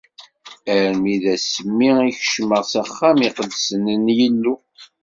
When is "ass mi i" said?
1.35-2.11